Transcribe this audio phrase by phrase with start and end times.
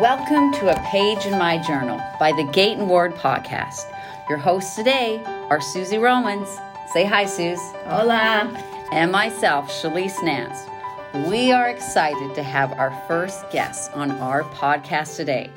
[0.00, 3.92] Welcome to A Page in My Journal by the Gayton Ward podcast.
[4.28, 5.20] Your hosts today
[5.50, 6.48] are Susie Romans.
[6.92, 7.58] Say hi, Suze.
[7.86, 8.46] Hola.
[8.92, 10.60] And myself, Shalise Nance.
[11.28, 15.50] We are excited to have our first guest on our podcast today.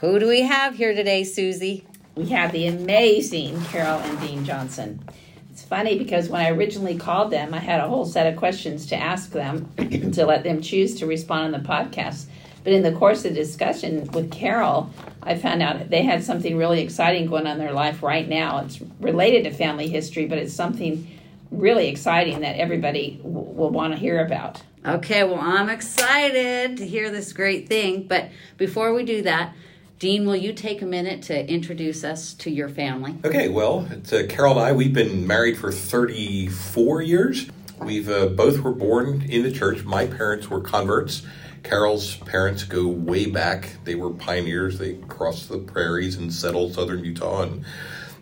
[0.00, 1.86] Who do we have here today, Susie?
[2.16, 5.02] We have the amazing Carol and Dean Johnson.
[5.50, 8.84] It's funny because when I originally called them, I had a whole set of questions
[8.88, 9.72] to ask them
[10.12, 12.26] to let them choose to respond on the podcast.
[12.66, 14.90] But in the course of discussion with Carol,
[15.22, 18.58] I found out they had something really exciting going on in their life right now.
[18.58, 21.06] It's related to family history, but it's something
[21.52, 24.64] really exciting that everybody w- will want to hear about.
[24.84, 28.08] Okay, well, I'm excited to hear this great thing.
[28.08, 29.54] But before we do that,
[30.00, 33.14] Dean, will you take a minute to introduce us to your family?
[33.24, 37.48] Okay, well, it's, uh, Carol and I, we've been married for 34 years.
[37.78, 39.84] We've uh, both were born in the church.
[39.84, 41.22] My parents were converts.
[41.70, 43.70] Carol's parents go way back.
[43.84, 44.78] They were pioneers.
[44.78, 47.64] They crossed the prairies and settled southern Utah and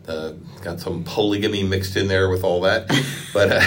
[0.09, 2.89] uh, got some polygamy mixed in there with all that.
[3.35, 3.63] but uh,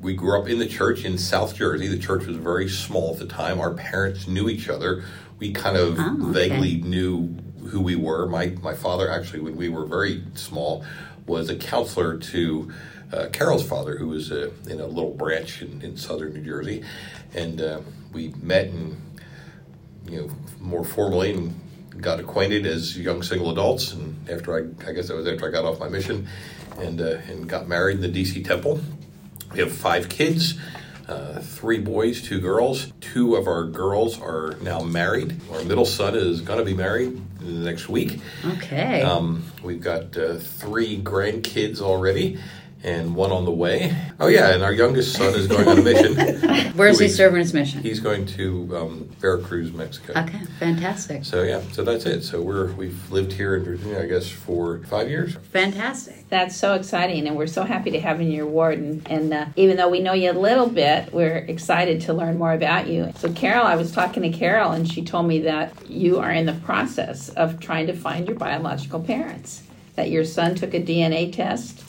[0.00, 1.86] we grew up in the church in South Jersey.
[1.86, 3.60] The church was very small at the time.
[3.60, 5.04] Our parents knew each other.
[5.38, 6.48] We kind of Oh, okay.
[6.48, 7.36] vaguely knew
[7.68, 8.26] who we were.
[8.26, 10.84] My my father actually, when we were very small,
[11.26, 12.72] was a counselor to
[13.12, 16.84] uh, Carol's father, who was uh, in a little branch in, in southern New Jersey,
[17.34, 17.80] and uh,
[18.12, 19.00] we met and
[20.08, 21.60] you know more formally and
[22.00, 23.92] got acquainted as young single adults.
[23.92, 26.28] And after I, I guess that was after I got off my mission,
[26.78, 28.42] and uh, and got married in the D.C.
[28.42, 28.80] Temple.
[29.52, 30.58] We have five kids.
[31.08, 32.92] Uh, three boys, two girls.
[33.00, 35.40] Two of our girls are now married.
[35.52, 38.20] Our middle son is going to be married in the next week.
[38.44, 39.02] Okay.
[39.02, 42.40] Um, we've got uh, three grandkids already,
[42.82, 43.96] and one on the way.
[44.20, 46.72] Oh yeah, and our youngest son is going on a mission.
[46.76, 47.82] Where's he serving his mission?
[47.82, 50.12] He's going to um, Veracruz, Mexico.
[50.16, 51.24] Okay, fantastic.
[51.24, 52.22] So yeah, so that's it.
[52.22, 55.36] So we're we've lived here in Virginia, I guess, for five years.
[55.52, 56.28] Fantastic.
[56.28, 58.78] That's so exciting, and we're so happy to have you in your ward.
[58.78, 62.38] And, and uh, even though we know you a little bit, we're excited to learn
[62.38, 63.12] more about you.
[63.16, 66.46] So, Carol, I was talking to Carol, and she told me that you are in
[66.46, 69.62] the process of trying to find your biological parents.
[69.94, 71.85] That your son took a DNA test,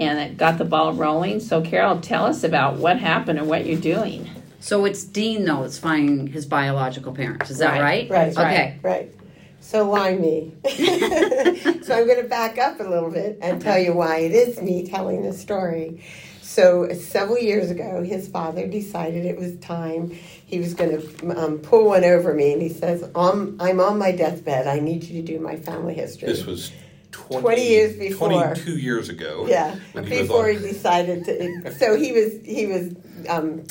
[0.00, 1.40] and it got the ball rolling.
[1.40, 4.28] So, Carol, tell us about what happened and what you're doing.
[4.60, 7.50] So it's Dean, though, that's finding his biological parents.
[7.50, 8.10] Is that right?
[8.10, 8.34] Right.
[8.34, 8.52] Right.
[8.52, 8.78] Okay.
[8.82, 9.14] Right.
[9.60, 10.54] So why me?
[10.68, 14.60] so I'm going to back up a little bit and tell you why it is
[14.60, 16.02] me telling the story.
[16.40, 20.10] So several years ago, his father decided it was time.
[20.10, 23.98] He was going to um, pull one over me, and he says, "I'm I'm on
[23.98, 24.66] my deathbed.
[24.66, 26.72] I need you to do my family history." This was
[27.12, 28.28] 20, 20 years before.
[28.28, 29.46] twenty-two years ago.
[29.48, 31.72] Yeah, he before he decided to.
[31.74, 32.94] So he was he was
[33.28, 33.64] um,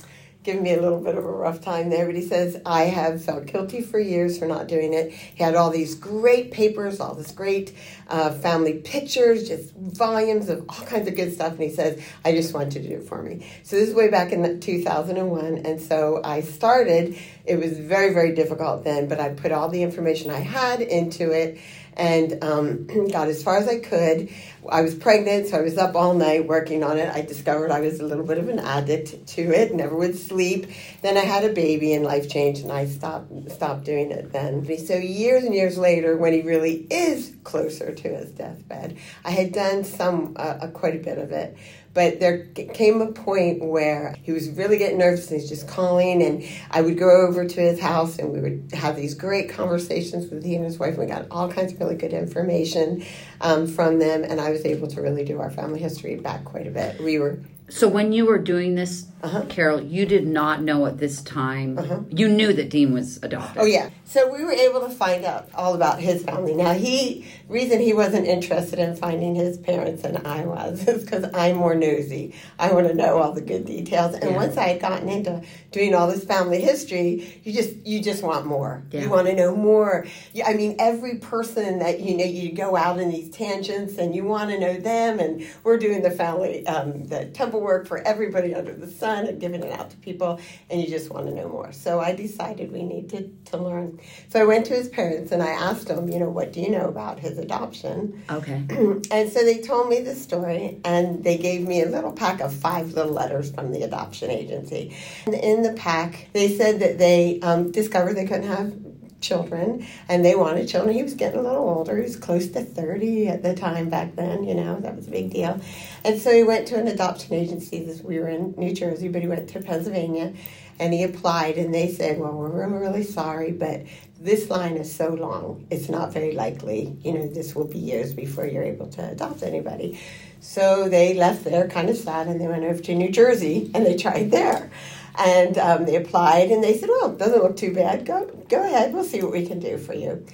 [0.43, 3.23] giving me a little bit of a rough time there, but he says I have
[3.23, 5.11] felt guilty for years for not doing it.
[5.11, 7.75] He had all these great papers, all this great
[8.07, 12.31] uh, family pictures, just volumes of all kinds of good stuff, and he says I
[12.31, 13.45] just want you to do it for me.
[13.63, 17.17] So this is way back in 2001, and so I started.
[17.45, 21.31] It was very very difficult then, but I put all the information I had into
[21.31, 21.59] it
[21.99, 24.29] and um, got as far as I could.
[24.69, 27.13] I was pregnant, so I was up all night working on it.
[27.13, 30.67] I discovered I was a little bit of an addict to it, never would sleep.
[31.01, 34.65] Then I had a baby, and life changed, and I stopped stopped doing it then.
[34.77, 39.53] So years and years later, when he really is closer to his deathbed, I had
[39.53, 41.57] done some uh, uh, quite a bit of it.
[41.93, 46.21] But there came a point where he was really getting nervous and he's just calling.
[46.21, 50.29] And I would go over to his house and we would have these great conversations
[50.29, 50.91] with he and his wife.
[50.91, 53.03] And we got all kinds of really good information
[53.41, 54.23] um, from them.
[54.23, 57.01] And I was able to really do our family history back quite a bit.
[57.01, 57.39] We were,
[57.69, 59.43] So when you were doing this, Uh-huh.
[59.49, 62.07] Carol, you did not know at this time.
[62.09, 63.61] You knew that Dean was adopted.
[63.61, 63.89] oh yeah.
[64.05, 66.55] So we were able to find out all about his family.
[66.55, 71.25] Now he, reason he wasn't interested in finding his parents and I was is because
[71.33, 72.33] I'm more nosy.
[72.57, 74.15] I want to know all the good details.
[74.15, 74.37] And Yeah.
[74.37, 75.41] once I had gotten into
[75.71, 78.83] doing all this family history, you just you just want more.
[78.91, 79.01] Yeah.
[79.01, 80.05] You want to know more.
[80.45, 84.23] I mean, every person that you know, you go out in these tangents and you
[84.23, 85.19] want to know them.
[85.19, 89.39] And we're doing the family, um, the temple work for everybody under the sun and
[89.39, 90.39] giving it out to people,
[90.69, 91.71] and you just want to know more.
[91.71, 93.99] So I decided we needed to learn.
[94.29, 96.69] So I went to his parents and I asked them, you know, what do you
[96.69, 98.23] know about his adoption?
[98.29, 98.63] Okay.
[99.11, 102.53] and so they told me the story and they gave me a little pack of
[102.53, 104.95] five little letters from the adoption agency.
[105.25, 108.73] And in the pack, they said that they um, discovered they couldn't have
[109.21, 110.95] children and they wanted children.
[110.95, 111.97] He was getting a little older.
[111.97, 115.11] He was close to 30 at the time back then, you know, that was a
[115.11, 115.59] big deal.
[116.03, 117.83] And so he went to an adoption agency.
[117.83, 120.33] This, we were in New Jersey, but he went to Pennsylvania.
[120.81, 123.81] and he applied, and they said, "Well, we're really, really sorry, but
[124.17, 126.95] this line is so long, it's not very likely.
[127.03, 129.99] You know, this will be years before you're able to adopt anybody."
[130.39, 133.85] So they left there, kind of sad, and they went over to New Jersey, and
[133.85, 134.71] they tried there.
[135.17, 138.05] And um, they applied, and they said, "Well, it doesn't look too bad.
[138.05, 138.93] Go, go ahead.
[138.93, 140.25] We'll see what we can do for you."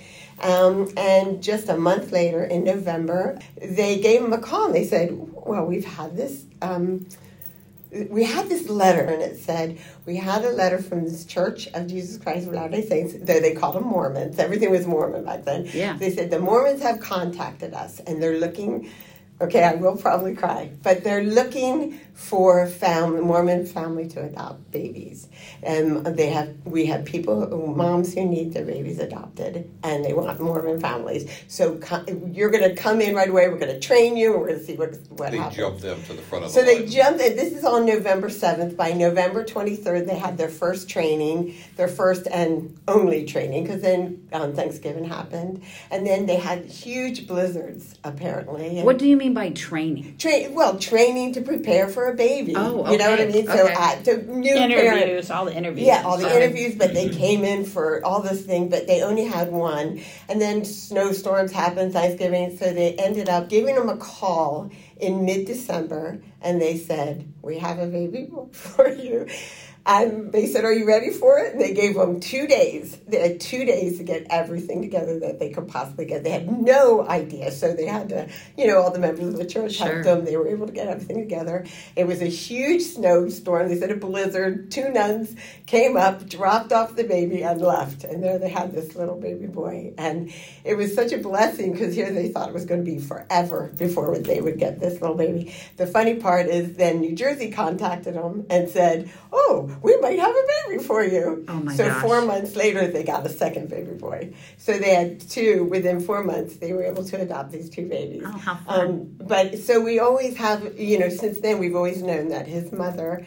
[0.41, 4.67] Um, and just a month later, in November, they gave him a call.
[4.67, 7.07] And they said, "Well, we've had this." Um,
[8.09, 11.87] we had this letter, and it said we had a letter from this Church of
[11.87, 13.13] Jesus Christ of Latter Day Saints.
[13.19, 15.69] Though they called them Mormons, everything was Mormon back then.
[15.73, 15.95] Yeah.
[15.97, 18.89] They said the Mormons have contacted us, and they're looking.
[19.41, 25.27] Okay, I will probably cry, but they're looking for family, Mormon family to adopt babies,
[25.61, 27.45] and they have we have people,
[27.75, 31.29] moms who need their babies adopted, and they want Mormon families.
[31.49, 33.49] So co- you're going to come in right away.
[33.49, 34.31] We're going to train you.
[34.31, 35.57] and We're going to see what what They happens.
[35.57, 36.87] jumped them to the front of So the they line.
[36.89, 37.21] jumped.
[37.21, 38.77] and This is on November seventh.
[38.77, 43.81] By November twenty third, they had their first training, their first and only training, because
[43.81, 45.61] then um, Thanksgiving happened,
[45.91, 48.79] and then they had huge blizzards apparently.
[48.81, 50.15] What do you mean by training?
[50.17, 52.53] Tra- well, training to prepare for a baby.
[52.55, 53.45] Oh, You know what I mean?
[53.45, 54.03] So okay.
[54.03, 55.01] to new parents.
[55.03, 55.87] Interviews, all the interviews.
[55.87, 56.43] Yeah, all the Sorry.
[56.43, 60.01] interviews, but they came in for all this thing, but they only had one.
[60.29, 65.45] And then snowstorms happened, Thanksgiving, so they ended up giving them a call in mid
[65.45, 69.27] December and they said, We have a baby for you.
[69.87, 71.53] And they said, Are you ready for it?
[71.53, 72.97] And they gave them two days.
[73.07, 76.23] They had two days to get everything together that they could possibly get.
[76.23, 77.51] They had no idea.
[77.51, 78.27] So they had to,
[78.57, 79.87] you know, all the members of the church Sure.
[79.87, 80.25] helped them.
[80.25, 81.65] They were able to get everything together.
[81.95, 83.69] It was a huge snowstorm.
[83.69, 84.71] They said a blizzard.
[84.71, 85.35] Two nuns
[85.67, 88.03] came up, dropped off the baby, and left.
[88.03, 89.93] And there they had this little baby boy.
[89.99, 90.33] And
[90.63, 93.71] it was such a blessing because here they thought it was going to be forever
[93.77, 95.53] before they would get this little baby.
[95.77, 100.35] The funny part is then New Jersey contacted them and said, Oh, we might have
[100.35, 101.45] a baby for you.
[101.47, 102.01] Oh, my so gosh.
[102.01, 104.33] four months later, they got a second baby boy.
[104.57, 105.63] So they had two.
[105.65, 108.23] Within four months, they were able to adopt these two babies.
[108.25, 108.79] Oh, how fun.
[108.87, 112.71] Um, but so we always have, you know, since then we've always known that his
[112.71, 113.25] mother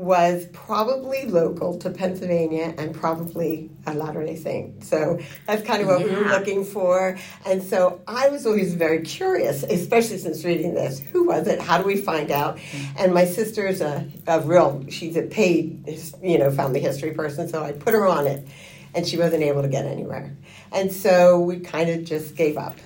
[0.00, 4.82] was probably local to Pennsylvania and probably a Latter day Saint.
[4.82, 7.18] So that's kind of what we were looking for.
[7.44, 11.00] And so I was always very curious, especially since reading this.
[11.00, 11.60] Who was it?
[11.60, 12.56] How do we find out?
[12.56, 12.96] Mm-hmm.
[12.98, 15.86] And my sister's a, a real, she's a paid,
[16.22, 17.46] you know, family history person.
[17.46, 18.48] So I put her on it
[18.94, 20.34] and she wasn't able to get anywhere.
[20.72, 22.78] And so we kind of just gave up.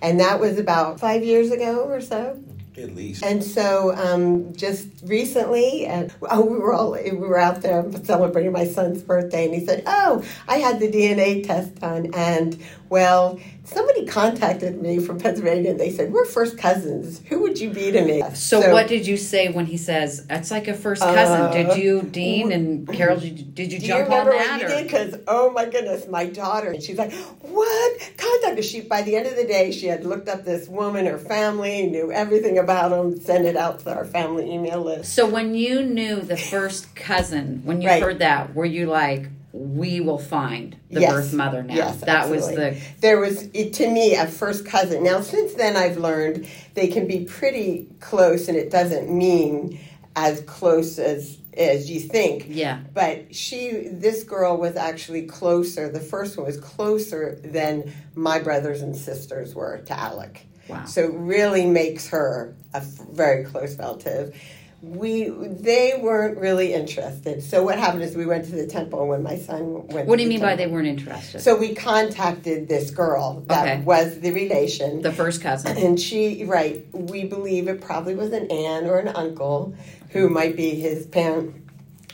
[0.00, 2.40] And that was about five years ago or so.
[2.76, 3.22] At least.
[3.22, 8.52] And so, um, just recently, uh, oh, we were all we were out there celebrating
[8.52, 12.58] my son's birthday, and he said, "Oh, I had the DNA test done, and
[12.92, 17.22] well, somebody contacted me from Pennsylvania, and they said we're first cousins.
[17.28, 20.50] Who would you be to me?" So, what did you say when he says it's
[20.50, 21.40] like a first cousin?
[21.40, 23.18] Uh, did you, Dean and Carol?
[23.18, 24.34] Did you, did you Do jump you on that?
[24.34, 24.82] what or- did?
[24.84, 29.26] Because oh my goodness, my daughter, and she's like, "What contact?" She by the end
[29.26, 33.18] of the day, she had looked up this woman, her family, knew everything about them,
[33.18, 35.14] sent it out to our family email list.
[35.14, 38.02] So when you knew the first cousin, when you Right.
[38.02, 41.12] heard that, were you like, "We will find the Yes.
[41.12, 41.74] birth mother now"?
[41.74, 45.02] Yes, that was the there was it, to me a first cousin.
[45.04, 49.78] Now since then I've learned they can be pretty close, and it doesn't mean
[50.16, 52.46] as close as as you think.
[52.48, 52.78] yeah.
[52.94, 55.90] But she, this girl was actually closer.
[55.90, 60.46] The first one was closer than my brothers and sisters were to Alec.
[60.68, 60.86] Wow.
[60.86, 64.34] So it really makes her a f- very close relative.
[64.82, 67.44] We they weren't really interested.
[67.44, 70.08] So what happened is we went to the temple when my son went.
[70.08, 71.40] What do you mean by they weren't interested?
[71.40, 73.82] So we contacted this girl that Okay.
[73.84, 75.00] was the relation.
[75.02, 75.76] the first cousin.
[75.76, 79.72] and she, right, we believe it probably was an aunt or an uncle
[80.10, 81.61] who might be his parent.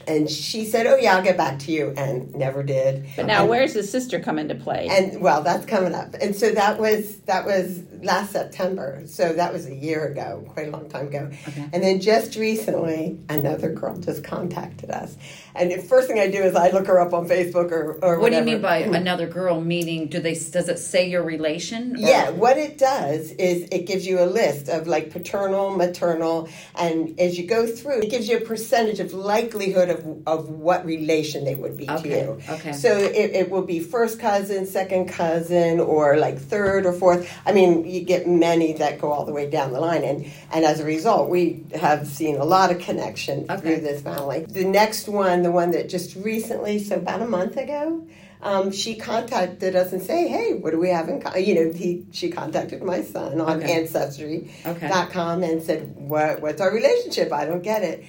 [0.09, 3.05] And she said, Oh, yeah, I'll get back to you, and never did.
[3.15, 4.89] But now, And- where's his sister come into play?
[4.91, 6.15] and well, that's coming up.
[6.21, 9.03] And so that was that was last September.
[9.07, 11.31] So that was a year ago, quite a long time ago.
[11.49, 11.69] Okay.
[11.73, 15.17] And then just recently, another girl just contacted us.
[15.55, 18.19] And the first thing I do is I look her up on Facebook or or
[18.21, 19.61] What do you mean by another girl?
[19.61, 20.35] Meaning, do they?
[20.35, 21.95] Does it say your relation?
[21.97, 26.49] or- Yeah, what it does is it gives you a list of like paternal, maternal,
[26.77, 30.85] and as you go through, it gives you a percentage of likelihood of, of what
[30.85, 32.41] relation they would be Okay, to you.
[32.49, 32.73] okay.
[32.73, 37.31] So it, it will be first cousin, second cousin, or like third or fourth.
[37.47, 40.65] I mean, you get many that go all the way down the line, and and
[40.65, 43.61] as a result, we have seen a lot of connection Okay.
[43.61, 44.45] through this family.
[44.49, 48.07] The next one, the one that just recently, so about a month ago.
[48.41, 51.73] Um, she contacted us and say, "Hey, what do we have in common?" You know,
[51.73, 53.81] he she contacted my son on Okay.
[53.81, 55.53] Ancestry.com Okay.
[55.53, 57.33] and said, "What what's our relationship?
[57.33, 58.05] I don't get it."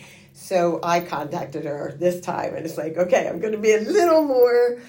[0.49, 3.81] So I contacted her this time, and it's like, okay, I'm going to be a
[3.81, 4.79] little more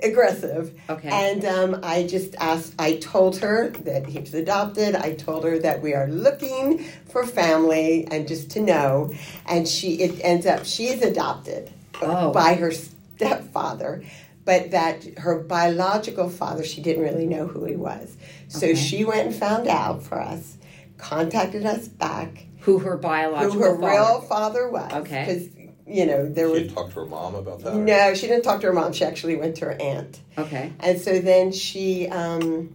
[0.00, 0.80] aggressive.
[0.88, 1.08] Okay.
[1.08, 4.94] And um, I just asked, I told her that he was adopted.
[4.94, 9.12] I told her that we are looking for family and just to know.
[9.46, 12.30] And she, it ends up, she is adopted Oh.
[12.30, 14.04] by her stepfather,
[14.44, 18.16] but that her biological father, she didn't really know who he was.
[18.46, 18.76] So Okay.
[18.76, 20.58] she went and found out for us,
[20.96, 23.86] contacted us back, Who her biological who her father?
[23.88, 24.92] real father was.
[24.92, 25.24] Okay.
[25.26, 25.48] Because,
[25.86, 26.62] you know, there She was.
[26.62, 27.72] had talked to her mom about that?
[27.74, 28.92] or- No, she didn't talk to her mom.
[28.92, 30.20] She actually went to her aunt.
[30.36, 30.72] Okay.
[30.80, 32.74] And so then she, um,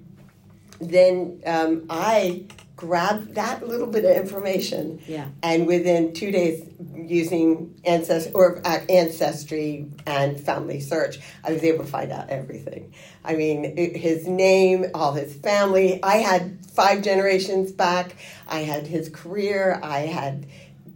[0.80, 5.26] then um, I grabbed that little bit of information, Yeah.
[5.44, 6.64] and within two days,
[6.96, 12.94] using ancestry or uh, ancestry and family search, I was able to find out everything.
[13.24, 16.02] I mean, it, his name, all his family.
[16.04, 18.16] I had five generations back.
[18.48, 19.80] I had his career.
[19.84, 20.48] I had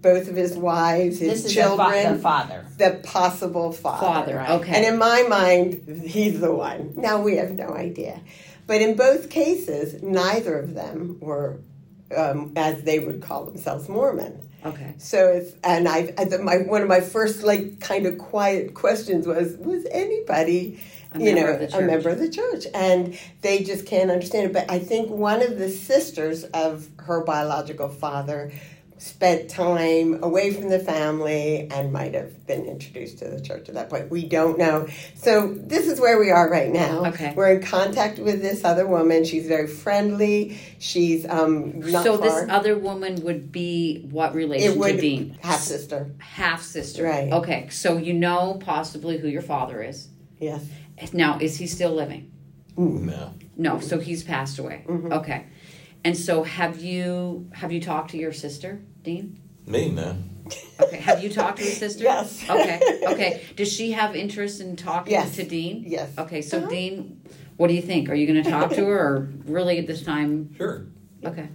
[0.01, 2.65] both of his wives, his This is the, fa- children the father.
[2.77, 4.34] the possible father.
[4.39, 4.75] Father, okay.
[4.75, 6.93] And in my mind, he's the one.
[6.96, 8.22] Now we have no idea.
[8.68, 11.62] But in both cases, neither of them were,
[12.16, 14.48] um, as they would call themselves, Mormon.
[14.66, 14.94] okay.
[14.98, 19.56] So it's and I, my one of my first like kind of quiet questions was
[19.58, 20.80] was anybody
[21.18, 24.54] you know a member of the church and they just can't understand it.
[24.54, 28.52] But I think one of the sisters of her biological father
[28.98, 33.75] spent time away from the family and might have been introduced to the church at
[33.75, 34.10] that point.
[34.10, 34.88] We don't know.
[35.16, 37.06] So this is where we are right now.
[37.06, 37.34] Okay.
[37.36, 39.24] We're in contact with this other woman.
[39.24, 40.60] She's very friendly.
[40.80, 42.27] She's um not so far.
[42.27, 45.38] this other woman would be what relation it would to Dean?
[45.42, 46.12] half sister.
[46.20, 47.04] Half sister.
[47.04, 47.32] Right.
[47.32, 47.70] Okay.
[47.70, 50.10] So you know possibly who your father is.
[50.39, 50.66] Yes.
[51.13, 52.32] Now, is he still living?
[52.75, 53.34] No.
[53.56, 53.80] No.
[53.80, 54.84] So he's passed away.
[54.88, 55.13] Mm-hmm.
[55.13, 55.46] Okay.
[56.04, 59.39] And so have you have you talked to your sister, Dean?
[59.66, 60.16] Me, no.
[60.82, 60.98] Okay.
[60.98, 62.04] Have you talked to your sister?
[62.04, 62.44] Yes.
[62.50, 62.80] Okay.
[63.08, 63.44] Okay.
[63.56, 65.36] Does she have interest in talking Yes.
[65.36, 65.84] to Dean?
[65.88, 66.10] Yes.
[66.18, 66.42] Okay.
[66.42, 66.70] So Uh-huh.
[66.70, 67.22] Dean,
[67.58, 68.10] what do you think?
[68.10, 70.54] Are you going to talk to her, or really at this time?
[70.56, 70.86] Sure.
[71.25, 71.50] Okay.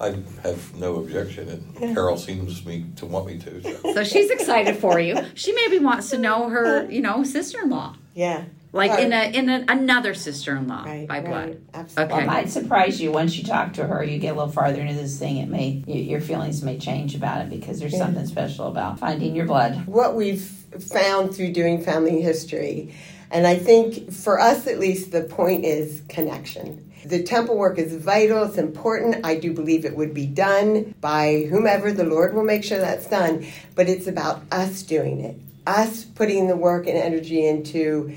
[0.00, 3.62] I have no objection, and Carol seems me to want me to.
[3.62, 3.92] So.
[3.94, 5.14] So she's excited for you.
[5.34, 8.44] She maybe wants to know her, you know, sister-in-law, Yeah.
[8.72, 9.04] Like Right.
[9.04, 11.06] in a in a, another sister-in-law Right.
[11.08, 11.26] by right.
[11.26, 11.56] blood.
[11.74, 12.04] Absolutely.
[12.04, 12.12] Okay.
[12.14, 14.02] Well, it might surprise you once you talk to her.
[14.02, 15.36] You get a little farther into this thing.
[15.38, 17.98] It may y- your feelings may change about it because there's Yeah.
[18.00, 19.86] something special about finding your blood.
[19.86, 22.94] What we've found through doing family history,
[23.30, 26.84] and I think for us at least, the point is connection.
[27.04, 29.16] The temple work is vital, it's important.
[29.26, 33.06] I do believe it would be done by whomever, the Lord will make sure that's
[33.08, 33.44] done.
[33.74, 35.36] But it's about us doing it,
[35.66, 38.12] us putting the work and energy into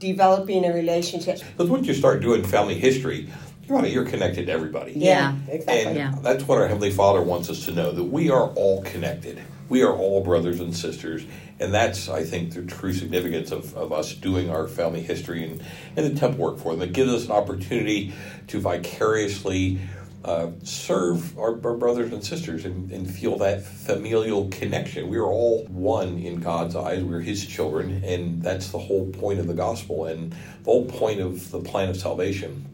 [0.00, 1.38] developing a relationship.
[1.38, 3.28] Because once you start doing family history,
[3.68, 4.94] you're, you're connected to everybody.
[4.96, 5.36] Yeah.
[5.48, 5.84] exactly.
[5.84, 6.14] And Yeah.
[6.22, 9.40] that's what our Heavenly Father wants us to know that we are all connected.
[9.68, 11.22] We are all brothers and sisters.
[11.60, 15.62] And that's, I think, the true significance of, of us doing our family history and,
[15.94, 16.82] and the temple work for them.
[16.82, 18.12] It gives us an opportunity
[18.48, 19.78] to vicariously
[20.24, 25.08] uh, serve our, our brothers and sisters and, and feel that familial connection.
[25.08, 27.02] We are all one in God's eyes.
[27.02, 28.02] We're His children.
[28.04, 31.88] And that's the whole point of the gospel and the whole point of the plan
[31.88, 32.66] of salvation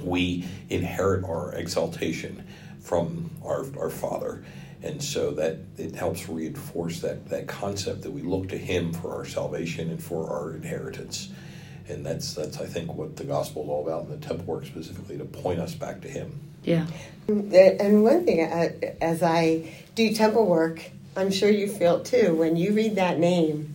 [0.00, 2.44] we inherit our exaltation
[2.80, 4.44] from our, our Father.
[4.82, 9.14] And so that it helps reinforce that, that concept that we look to Him for
[9.14, 11.30] our salvation and for our inheritance.
[11.88, 14.66] And that's, that's I think, what the gospel is all about, and the temple work
[14.66, 16.53] specifically, to point us back to Him.
[16.64, 16.86] Yeah.
[17.28, 22.34] And one thing, uh, as I do temple work, I'm sure you feel too.
[22.34, 23.73] When you read that name,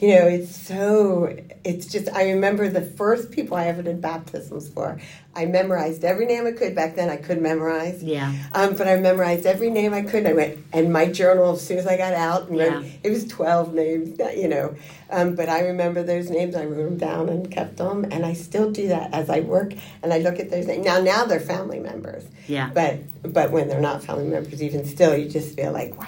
[0.00, 4.68] you know, it's so, it's just, I remember the first people I ever did baptisms
[4.68, 4.98] for.
[5.34, 6.74] I memorized every name I could.
[6.74, 8.02] Back then, I could memorize.
[8.02, 8.34] Yeah.
[8.52, 10.26] Um, but I memorized every name I could.
[10.26, 12.90] I went, and my journal, as soon as I got out, and wrote, Yeah.
[13.04, 14.74] it was 12 names, you know.
[15.10, 16.56] Um, but I remember those names.
[16.56, 18.04] I wrote them down and kept them.
[18.10, 20.84] And I still do that as I work and I look at those names.
[20.84, 22.24] Now, now they're family members.
[22.46, 22.70] Yeah.
[22.72, 26.06] But but when they're not family members, even still, you just feel like, wow,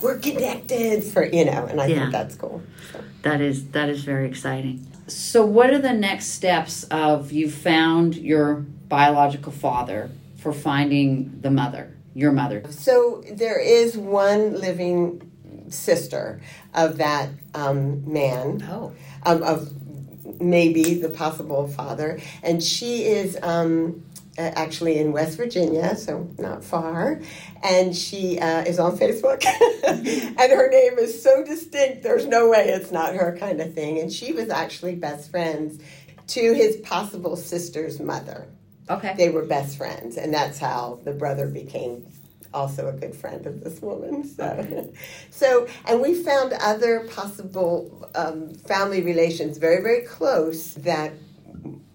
[0.00, 2.00] we're connected for you know, and I Yeah.
[2.00, 2.62] think that's cool.
[2.92, 3.00] So.
[3.22, 4.86] That is that is very exciting.
[5.06, 8.54] So what are the next steps of you found your
[8.88, 12.62] biological father for finding the mother, your mother?
[12.70, 15.22] So there is one living
[15.68, 16.40] sister
[16.74, 18.92] of that um, man, Oh.
[19.26, 19.72] um, of
[20.40, 24.02] maybe the possible father, and she is um,
[24.40, 27.20] actually in West Virginia, so not far,
[27.62, 29.44] and she uh, is on Facebook,
[29.86, 32.02] and her name is so distinct.
[32.02, 35.82] There's no way it's not her kind of thing, and she was actually best friends
[36.28, 38.48] to his possible sister's mother
[38.90, 39.14] Okay.
[39.16, 42.04] they were best friends, and that's how the brother became
[42.52, 44.24] also a good friend of this woman.
[44.24, 44.92] So,
[45.30, 51.12] so and we found other possible um, family relations very, very close that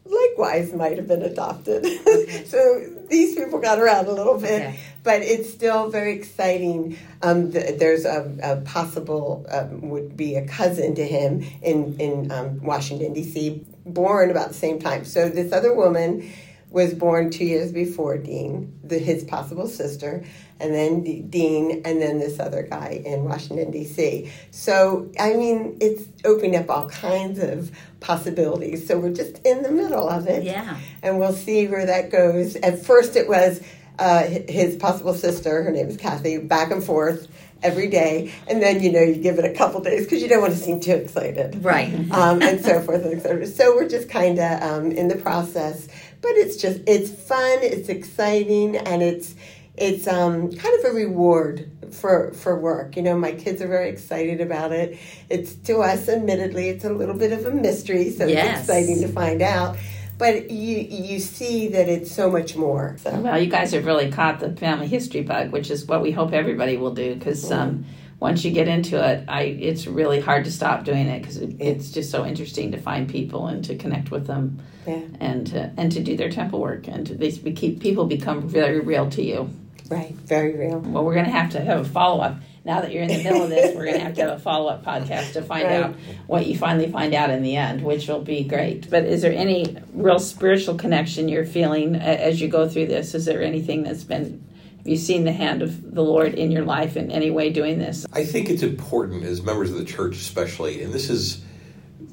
[0.06, 1.86] likewise might have been adopted.
[2.46, 4.80] so these people got around a little bit, okay.
[5.04, 6.98] but it's still very exciting.
[7.22, 12.32] Um, th- there's a, a possible um, would be a cousin to him in in
[12.32, 13.66] um, Washington D.C.
[13.86, 15.06] born about the same time.
[15.06, 16.32] So this other woman
[16.70, 20.26] was born two years before Dean, the, his possible sister,
[20.60, 24.32] and then D- Dean, and then this other guy in Washington, D.C.
[24.52, 28.88] So, I mean, it's opening up all kinds of possibilities.
[28.88, 30.44] So, we're just in the middle of it.
[30.44, 30.78] Yeah.
[31.02, 32.56] And we'll see where that goes.
[32.58, 33.62] At first, it was
[34.00, 37.28] uh, his possible sister, her name is Kathy, back and forth
[37.64, 40.42] every day, and then you know you give it a couple days because you don't
[40.42, 41.94] want to seem too excited, right?
[42.12, 43.56] Um, and so forth and so forth.
[43.56, 45.88] So we're just kind of um, in the process,
[46.26, 49.36] but it's just it's fun, it's exciting, and it's
[49.78, 52.96] it's um, kind of a reward for for work.
[52.96, 54.98] You know, my kids are very excited about it.
[55.30, 58.62] It's to us, admittedly, it's a little bit of a mystery, so yes.
[58.62, 59.78] it's exciting to find out.
[60.18, 62.98] But you you see that it's so much more.
[63.00, 63.12] So.
[63.20, 66.34] Well, you guys have really caught the family history bug, which is what we hope
[66.34, 67.52] everybody will do because.
[67.52, 67.86] Um,
[68.20, 71.56] once you get into it, I it's really hard to stop doing it because it,
[71.60, 75.02] it's just so interesting to find people and to connect with them, yeah.
[75.20, 78.80] and to, and to do their temple work and to they keep people become very
[78.80, 79.50] real to you.
[79.90, 80.80] Right, very real.
[80.80, 82.38] Well, we're going to have to have a follow up.
[82.64, 84.40] Now that you're in the middle of this, we're going to have to have a
[84.40, 85.84] follow up podcast to find right.
[85.84, 85.96] out
[86.26, 88.90] what you finally find out in the end, which will be great.
[88.90, 93.14] But is there any real spiritual connection you're feeling as you go through this?
[93.14, 94.44] Is there anything that's been
[94.86, 97.80] have you seen the hand of the Lord in your life in any way doing
[97.80, 98.06] this?
[98.14, 101.44] I think it's important as members of the church, especially, and this is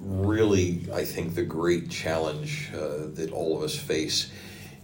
[0.01, 4.33] really, I think, the great challenge uh, that all of us face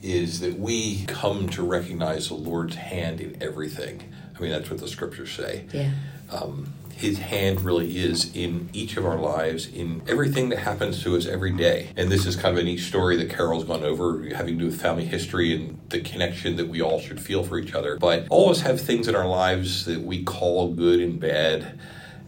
[0.02, 4.02] is that we come to recognize the Lord's hand in everything.
[4.36, 5.64] I mean, that's what the scriptures say.
[5.72, 5.90] Yeah.
[6.30, 11.16] Um, his hand really is in each of our lives, in everything that happens to
[11.16, 11.90] us every day.
[11.96, 14.66] And this is kind of a neat story that Carol's gone over, having to do
[14.66, 17.98] with family history and the connection that we all should feel for each other.
[17.98, 21.78] But all of us have things in our lives that we call good and bad.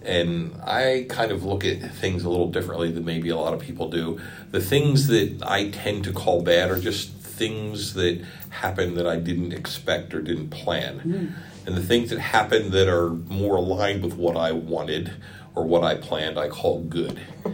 [0.02, 3.58] And I kind of look at things a little differently than maybe a lot of
[3.58, 4.20] people do.
[4.52, 9.16] The things that I tend to call bad are just things that happen that I
[9.16, 11.00] didn't expect or didn't plan.
[11.00, 11.32] Mm.
[11.66, 15.12] And the things that happen that are more aligned with what I wanted
[15.54, 17.20] or what I planned, I call good.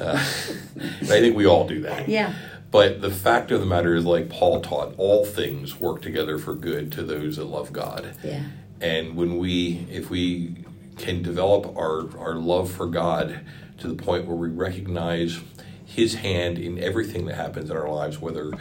[0.00, 2.08] uh, I think we all do that.
[2.08, 2.34] Yeah.
[2.70, 6.54] But the fact of the matter is, like Paul taught, all things work together for
[6.54, 8.14] good to those that love God.
[8.22, 8.42] Yeah.
[8.80, 10.64] And when we, if we
[10.98, 13.40] can develop our, our love for God
[13.78, 15.40] to the point where we recognize
[15.84, 18.52] His hand in everything that happens in our lives, whether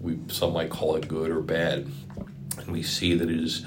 [0.00, 1.88] we some might call it good or bad.
[2.58, 3.64] And we see that it is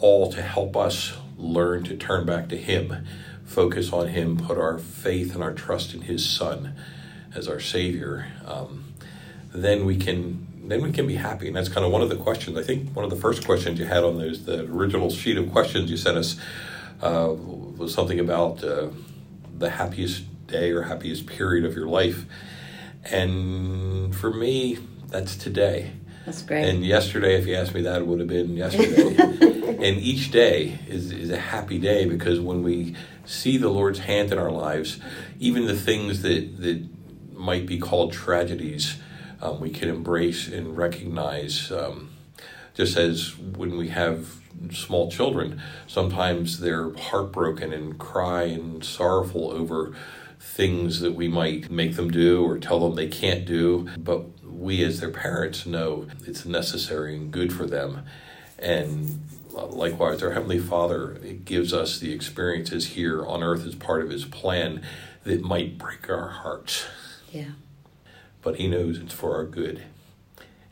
[0.00, 3.06] all to help us learn to turn back to Him,
[3.44, 6.74] focus on Him, put our faith and our trust in His Son
[7.34, 8.26] as our Savior.
[8.44, 8.92] Um,
[9.52, 12.16] then we can then we can be happy, and that's kind of one of the
[12.16, 12.58] questions.
[12.58, 15.50] I think one of the first questions you had on those the original sheet of
[15.50, 16.38] questions you sent us
[17.00, 18.88] uh, was something about uh,
[19.56, 22.26] the happiest day or happiest period of your life.
[23.04, 25.92] And for me, that's today.
[26.28, 26.68] That's great.
[26.68, 29.16] And yesterday, if you asked me that, it would have been yesterday.
[29.82, 34.30] and each day is, is a happy day because when we see the Lord's hand
[34.30, 35.00] in our lives,
[35.38, 36.86] even the things that, that
[37.32, 38.98] might be called tragedies,
[39.40, 41.72] um, we can embrace and recognize.
[41.72, 42.10] Um,
[42.74, 44.34] just as when we have
[44.70, 49.94] small children, sometimes they're heartbroken and cry and sorrowful over
[50.38, 53.88] things that we might make them do or tell them they can't do.
[53.96, 54.26] But
[54.58, 58.04] we as their parents know it's necessary and good for them.
[58.58, 64.10] And likewise, our Heavenly Father gives us the experiences here on earth as part of
[64.10, 64.82] His plan
[65.24, 66.86] that might break our hearts.
[67.30, 67.52] Yeah.
[68.42, 69.84] But He knows it's for our good.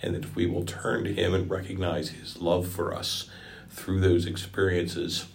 [0.03, 3.31] And that if we will turn to Him and recognize His love for us
[3.71, 5.27] through those experiences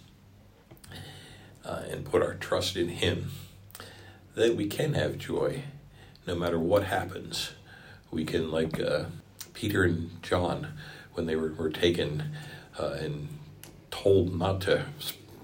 [1.63, 3.31] uh, and put our trust in Him,
[4.35, 5.63] that we can have joy
[6.27, 7.51] no matter what happens
[8.11, 9.05] we can like uh,
[9.53, 10.67] Peter and John
[11.13, 12.31] when they were, were taken
[12.79, 13.27] uh, and
[13.89, 14.85] told not to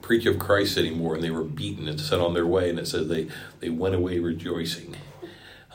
[0.01, 2.87] preach of Christ anymore, and they were beaten and sent on their way, and it
[2.87, 3.27] says they
[3.59, 4.95] they went away rejoicing.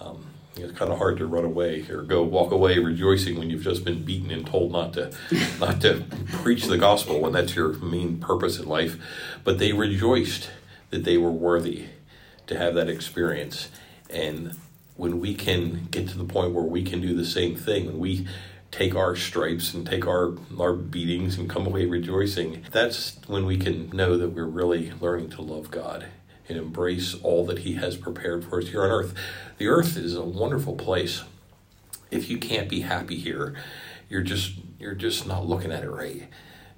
[0.00, 0.26] Um,
[0.56, 3.84] it's kind of hard to run away or go walk away rejoicing when you've just
[3.84, 5.12] been beaten and told not to
[5.60, 8.96] not to preach the gospel when that's your main purpose in life.
[9.44, 10.50] But they rejoiced
[10.90, 11.86] that they were worthy
[12.46, 13.68] to have that experience,
[14.10, 14.56] and
[15.02, 17.98] when we can get to the point where we can do the same thing, when
[17.98, 18.24] we
[18.70, 22.64] take our stripes and take our our beatings and come away rejoicing.
[22.70, 26.06] That's when we can know that we're really learning to love God
[26.48, 29.12] and embrace all that He has prepared for us here on earth.
[29.58, 31.24] The earth is a wonderful place.
[32.12, 33.56] If you can't be happy here,
[34.08, 36.28] you're just you're just not looking at it right.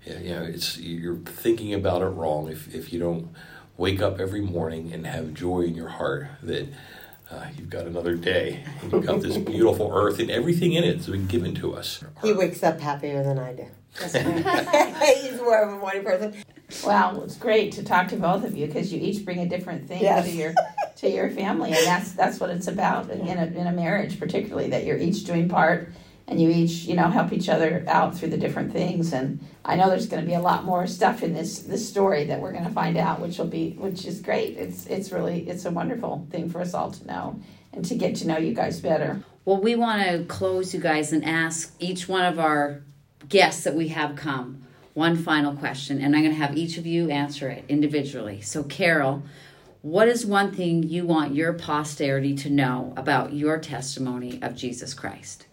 [0.07, 3.35] You know, it's you're thinking about it wrong if if you don't
[3.77, 6.69] wake up every morning and have joy in your heart that
[7.31, 8.65] uh, you've got another day.
[8.91, 12.03] You've got this beautiful earth and everything in it has been given to us.
[12.23, 13.67] He wakes up happier than I do.
[14.03, 16.35] He's more of a morning person.
[16.85, 19.87] Well, it's great to talk to both of you because you each bring a different
[19.87, 20.25] thing Yes.
[20.27, 20.55] to your
[20.97, 24.71] to your family, and that's that's what it's about in a, in a marriage, particularly
[24.71, 25.93] that you're each doing part
[26.27, 29.13] and you each you know help each other out through the different things.
[29.13, 32.25] And I know there's going to be a lot more stuff in this this story
[32.25, 34.57] that we're going to find out, which will be which is great.
[34.57, 37.41] It's it's really it's a wonderful thing for us all to know
[37.73, 39.23] and to get to know you guys better.
[39.45, 42.83] Well, we want to close, you guys, and ask each one of our
[43.29, 46.87] guests that we have come one final question, and I'm going to have each of
[46.87, 48.41] you answer it individually.
[48.41, 49.25] So, Carol,
[49.83, 54.95] what is one thing you want your posterity to know about your testimony of Jesus
[54.95, 55.47] Christ?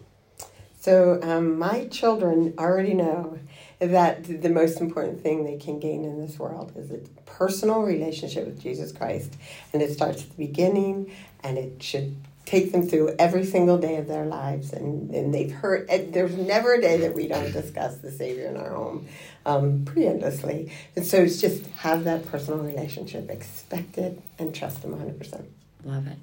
[0.82, 3.38] So um, my children already know
[3.78, 8.46] that the most important thing they can gain in this world is a personal relationship
[8.46, 9.36] with Jesus Christ,
[9.72, 11.14] and it starts at the beginning,
[11.44, 12.16] and it should
[12.46, 14.72] take them through every single day of their lives.
[14.72, 15.86] And, and they've heard.
[15.88, 19.06] There's never a day that we don't discuss the Savior in our home,
[19.46, 20.72] um, pretty endlessly.
[20.96, 25.16] And so it's just have that personal relationship, expect it, and trust Him 100.
[25.16, 25.48] percent
[25.84, 26.18] Love it.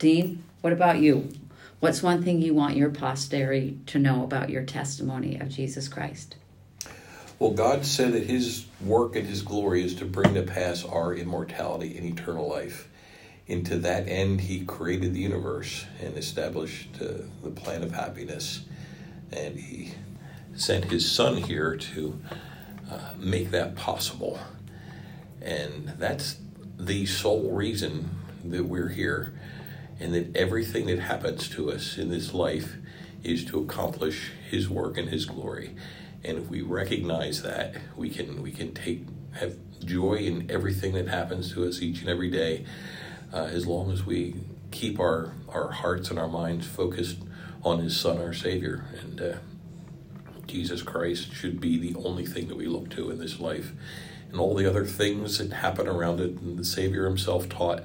[0.00, 1.28] Dean, what about you?
[1.82, 6.36] What's one thing you want your posterity to know about your testimony of Jesus Christ?
[7.40, 11.12] Well, God said that His work and His glory is to bring to pass our
[11.12, 12.88] immortality and eternal life.
[13.48, 18.64] And to that end, He created the universe and established uh, the plan of happiness.
[19.32, 19.94] And He
[20.54, 22.20] sent His Son here to
[22.88, 24.38] uh, make that possible.
[25.40, 26.36] And that's
[26.78, 28.08] the sole reason
[28.44, 29.32] that we're here.
[30.02, 32.74] And that everything that happens to us in this life
[33.22, 35.76] is to accomplish His work and His glory.
[36.24, 41.06] And if we recognize that, we can we can take have joy in everything that
[41.06, 42.64] happens to us each and every day,
[43.32, 44.34] uh, as long as we
[44.72, 47.18] keep our our hearts and our minds focused
[47.62, 49.34] on His Son, our Savior, and uh,
[50.48, 53.70] Jesus Christ should be the only thing that we look to in this life,
[54.32, 56.32] and all the other things that happen around it.
[56.40, 57.84] And the Savior Himself taught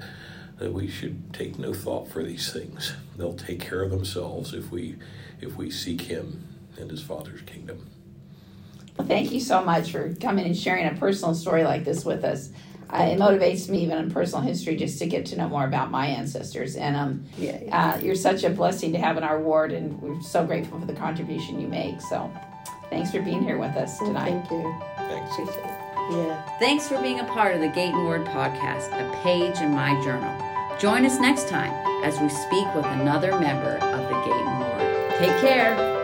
[0.58, 2.94] that we should take no thought for these things.
[3.16, 4.96] They'll take care of themselves if we
[5.40, 6.46] if we seek Him
[6.78, 7.86] and His Father's kingdom.
[8.96, 12.24] Well, thank you so much for coming and sharing a personal story like this with
[12.24, 12.50] us.
[12.90, 15.90] Uh, it motivates me even in personal history just to get to know more about
[15.90, 16.74] my ancestors.
[16.74, 17.58] And um, Yeah.
[17.70, 20.86] uh, you're such a blessing to have in our ward, and we're so grateful for
[20.86, 22.00] the contribution you make.
[22.00, 22.32] So,
[22.88, 24.30] thanks for being here with us tonight.
[24.48, 24.74] Thank you.
[24.96, 25.32] Thanks.
[25.34, 25.74] Appreciate it.
[26.10, 26.58] Yeah.
[26.58, 30.34] Thanks for being a part of the Gayton Ward podcast, a page in my journal.
[30.78, 31.72] Join us next time
[32.04, 35.18] as we speak with another member of the Gayton Ward.
[35.18, 35.97] Take care.